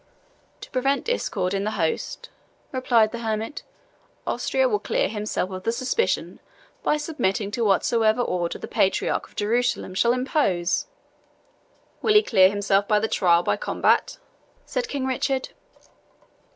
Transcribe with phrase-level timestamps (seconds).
[0.61, 2.31] "To prevent discord in the host,"
[2.71, 3.61] replied the hermit,
[4.25, 6.39] "Austria will clear himself of the suspicion
[6.81, 10.87] by submitting to whatsoever ordeal the Patriarch of Jerusalem shall impose."
[12.01, 14.17] "Will he clear himself by the trial by combat?"
[14.65, 15.49] said King Richard.